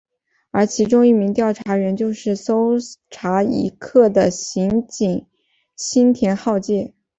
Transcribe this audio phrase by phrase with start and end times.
[0.49, 2.73] 而其中一名调查员就是搜
[3.11, 5.27] 查一课的刑警
[5.75, 6.95] 新田浩介。